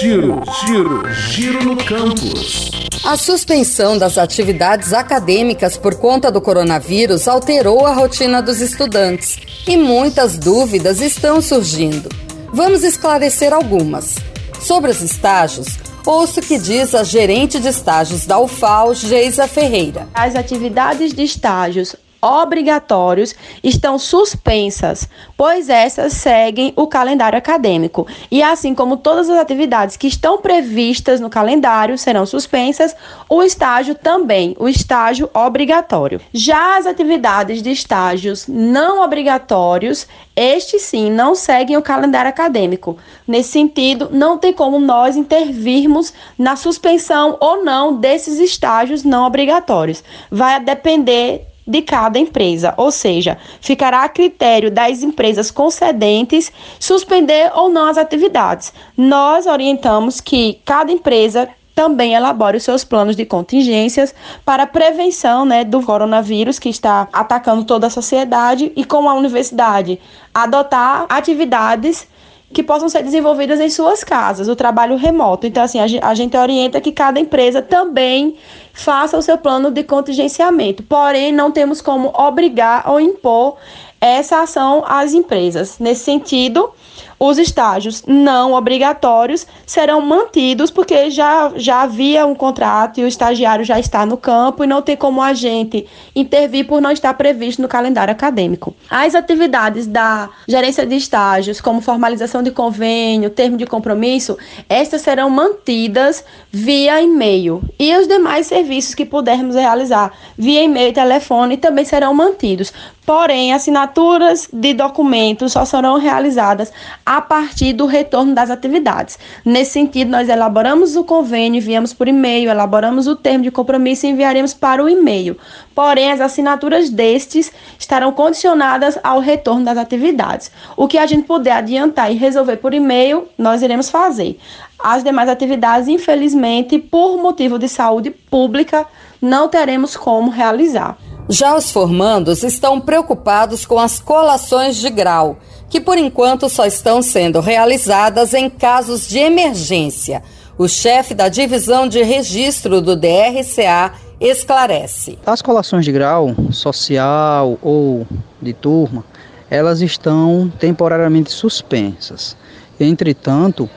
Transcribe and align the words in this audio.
Giro, 0.00 0.40
giro, 0.64 1.12
giro 1.12 1.62
no 1.62 1.76
campus. 1.76 2.70
A 3.04 3.18
suspensão 3.18 3.98
das 3.98 4.16
atividades 4.16 4.94
acadêmicas 4.94 5.76
por 5.76 5.96
conta 5.96 6.32
do 6.32 6.40
coronavírus 6.40 7.28
alterou 7.28 7.84
a 7.84 7.92
rotina 7.92 8.40
dos 8.40 8.62
estudantes 8.62 9.36
e 9.68 9.76
muitas 9.76 10.38
dúvidas 10.38 11.02
estão 11.02 11.42
surgindo. 11.42 12.08
Vamos 12.50 12.82
esclarecer 12.82 13.52
algumas. 13.52 14.14
Sobre 14.58 14.90
os 14.90 15.02
estágios, 15.02 15.76
ouço 16.06 16.40
o 16.40 16.42
que 16.42 16.58
diz 16.58 16.94
a 16.94 17.04
gerente 17.04 17.60
de 17.60 17.68
estágios 17.68 18.24
da 18.24 18.38
UFAL, 18.38 18.94
Geisa 18.94 19.46
Ferreira. 19.46 20.08
As 20.14 20.34
atividades 20.34 21.12
de 21.12 21.24
estágios 21.24 21.94
obrigatórios 22.22 23.34
estão 23.62 23.98
suspensas, 23.98 25.08
pois 25.36 25.68
essas 25.68 26.12
seguem 26.12 26.72
o 26.76 26.86
calendário 26.86 27.38
acadêmico. 27.38 28.06
E 28.30 28.42
assim 28.42 28.74
como 28.74 28.96
todas 28.96 29.30
as 29.30 29.38
atividades 29.38 29.96
que 29.96 30.06
estão 30.06 30.38
previstas 30.38 31.20
no 31.20 31.30
calendário 31.30 31.96
serão 31.96 32.26
suspensas, 32.26 32.94
o 33.28 33.42
estágio 33.42 33.94
também, 33.94 34.54
o 34.58 34.68
estágio 34.68 35.30
obrigatório. 35.34 36.20
Já 36.32 36.78
as 36.78 36.86
atividades 36.86 37.62
de 37.62 37.70
estágios 37.70 38.46
não 38.46 39.02
obrigatórios, 39.02 40.06
estes 40.34 40.82
sim 40.82 41.10
não 41.10 41.34
seguem 41.34 41.76
o 41.76 41.82
calendário 41.82 42.28
acadêmico. 42.28 42.96
Nesse 43.26 43.50
sentido, 43.50 44.08
não 44.10 44.38
tem 44.38 44.52
como 44.52 44.78
nós 44.78 45.16
intervirmos 45.16 46.12
na 46.38 46.56
suspensão 46.56 47.36
ou 47.40 47.64
não 47.64 47.96
desses 47.96 48.38
estágios 48.38 49.04
não 49.04 49.26
obrigatórios. 49.26 50.02
Vai 50.30 50.60
depender 50.60 51.49
de 51.66 51.82
cada 51.82 52.18
empresa, 52.18 52.74
ou 52.76 52.90
seja, 52.90 53.38
ficará 53.60 54.02
a 54.02 54.08
critério 54.08 54.70
das 54.70 55.02
empresas 55.02 55.50
concedentes 55.50 56.52
suspender 56.78 57.50
ou 57.54 57.68
não 57.68 57.88
as 57.88 57.98
atividades. 57.98 58.72
Nós 58.96 59.46
orientamos 59.46 60.20
que 60.20 60.60
cada 60.64 60.90
empresa 60.90 61.48
também 61.74 62.14
elabore 62.14 62.58
os 62.58 62.62
seus 62.62 62.84
planos 62.84 63.16
de 63.16 63.24
contingências 63.24 64.14
para 64.44 64.66
prevenção 64.66 65.44
né, 65.46 65.64
do 65.64 65.82
coronavírus 65.82 66.58
que 66.58 66.68
está 66.68 67.08
atacando 67.12 67.64
toda 67.64 67.86
a 67.86 67.90
sociedade 67.90 68.70
e 68.76 68.84
com 68.84 69.08
a 69.08 69.14
universidade 69.14 69.98
adotar 70.34 71.06
atividades 71.08 72.06
que 72.52 72.62
possam 72.62 72.88
ser 72.88 73.02
desenvolvidas 73.02 73.60
em 73.60 73.70
suas 73.70 74.02
casas, 74.02 74.48
o 74.48 74.56
trabalho 74.56 74.96
remoto. 74.96 75.46
Então, 75.46 75.62
assim, 75.62 75.78
a 75.78 76.14
gente 76.14 76.36
orienta 76.36 76.80
que 76.80 76.90
cada 76.90 77.20
empresa 77.20 77.62
também 77.62 78.36
faça 78.72 79.16
o 79.16 79.22
seu 79.22 79.38
plano 79.38 79.70
de 79.70 79.84
contingenciamento. 79.84 80.82
Porém, 80.82 81.32
não 81.32 81.52
temos 81.52 81.80
como 81.80 82.12
obrigar 82.14 82.88
ou 82.90 82.98
impor 83.00 83.56
essa 84.00 84.42
ação 84.42 84.82
às 84.86 85.12
empresas. 85.12 85.78
Nesse 85.78 86.02
sentido, 86.04 86.72
os 87.22 87.36
estágios 87.36 88.02
não 88.06 88.54
obrigatórios 88.54 89.46
serão 89.66 90.00
mantidos 90.00 90.70
porque 90.70 91.10
já, 91.10 91.52
já 91.54 91.82
havia 91.82 92.24
um 92.24 92.34
contrato 92.34 92.98
e 92.98 93.04
o 93.04 93.06
estagiário 93.06 93.62
já 93.62 93.78
está 93.78 94.06
no 94.06 94.16
campo 94.16 94.64
e 94.64 94.66
não 94.66 94.80
tem 94.80 94.96
como 94.96 95.20
a 95.20 95.34
gente 95.34 95.86
intervir 96.16 96.66
por 96.66 96.80
não 96.80 96.90
estar 96.90 97.12
previsto 97.12 97.60
no 97.60 97.68
calendário 97.68 98.10
acadêmico. 98.10 98.74
As 98.88 99.14
atividades 99.14 99.86
da 99.86 100.30
gerência 100.48 100.86
de 100.86 100.96
estágios, 100.96 101.60
como 101.60 101.82
formalização 101.82 102.42
de 102.42 102.50
convênio, 102.50 103.28
termo 103.28 103.58
de 103.58 103.66
compromisso, 103.66 104.38
estas 104.66 105.02
serão 105.02 105.28
mantidas 105.28 106.24
via 106.50 107.02
e-mail. 107.02 107.62
E 107.78 107.94
os 107.96 108.08
demais 108.08 108.46
serviços 108.46 108.94
que 108.94 109.04
pudermos 109.04 109.56
realizar 109.56 110.10
via 110.38 110.62
e-mail 110.62 110.88
e 110.88 110.94
telefone 110.94 111.58
também 111.58 111.84
serão 111.84 112.14
mantidos. 112.14 112.72
Porém, 113.04 113.52
assinaturas 113.52 114.48
de 114.52 114.72
documentos 114.72 115.52
só 115.52 115.64
serão 115.64 115.98
realizadas 115.98 116.72
a 117.10 117.20
partir 117.20 117.72
do 117.72 117.86
retorno 117.86 118.36
das 118.36 118.50
atividades. 118.50 119.18
Nesse 119.44 119.72
sentido, 119.72 120.12
nós 120.12 120.28
elaboramos 120.28 120.94
o 120.94 121.02
convênio, 121.02 121.58
enviamos 121.58 121.92
por 121.92 122.06
e-mail, 122.06 122.48
elaboramos 122.48 123.08
o 123.08 123.16
termo 123.16 123.42
de 123.42 123.50
compromisso 123.50 124.06
e 124.06 124.10
enviaremos 124.10 124.54
para 124.54 124.80
o 124.80 124.88
e-mail. 124.88 125.36
Porém, 125.74 126.12
as 126.12 126.20
assinaturas 126.20 126.88
destes 126.88 127.50
estarão 127.76 128.12
condicionadas 128.12 128.96
ao 129.02 129.18
retorno 129.18 129.64
das 129.64 129.76
atividades. 129.76 130.52
O 130.76 130.86
que 130.86 130.98
a 130.98 131.06
gente 131.06 131.26
puder 131.26 131.50
adiantar 131.50 132.12
e 132.12 132.16
resolver 132.16 132.58
por 132.58 132.72
e-mail, 132.72 133.26
nós 133.36 133.60
iremos 133.60 133.90
fazer. 133.90 134.38
As 134.78 135.02
demais 135.02 135.28
atividades, 135.28 135.88
infelizmente, 135.88 136.78
por 136.78 137.16
motivo 137.20 137.58
de 137.58 137.68
saúde 137.68 138.12
pública, 138.12 138.86
não 139.20 139.48
teremos 139.48 139.96
como 139.96 140.30
realizar. 140.30 140.96
Já 141.32 141.56
os 141.56 141.70
formandos 141.70 142.42
estão 142.42 142.80
preocupados 142.80 143.64
com 143.64 143.78
as 143.78 144.00
colações 144.00 144.74
de 144.74 144.90
grau, 144.90 145.38
que 145.68 145.80
por 145.80 145.96
enquanto 145.96 146.48
só 146.48 146.66
estão 146.66 147.00
sendo 147.00 147.38
realizadas 147.38 148.34
em 148.34 148.50
casos 148.50 149.08
de 149.08 149.20
emergência. 149.20 150.24
O 150.58 150.66
chefe 150.66 151.14
da 151.14 151.28
divisão 151.28 151.86
de 151.86 152.02
registro 152.02 152.80
do 152.80 152.96
DRCA 152.96 153.92
esclarece. 154.20 155.20
As 155.24 155.40
colações 155.40 155.84
de 155.84 155.92
grau, 155.92 156.34
social 156.50 157.56
ou 157.62 158.04
de 158.42 158.52
turma, 158.52 159.04
elas 159.48 159.80
estão 159.80 160.52
temporariamente 160.58 161.30
suspensas. 161.30 162.36
Entretanto, 162.78 163.70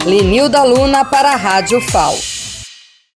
Lenilda 0.07 0.63
Luna 0.63 1.05
para 1.05 1.33
a 1.33 1.37
Rádio 1.37 1.81
FAL. 1.81 2.15